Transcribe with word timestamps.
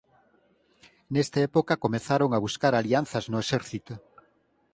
Nesta 1.13 1.37
época 1.49 1.81
comezaron 1.83 2.29
a 2.33 2.41
buscar 2.45 2.73
alianzas 2.75 3.25
no 3.31 3.37
exército. 3.45 3.93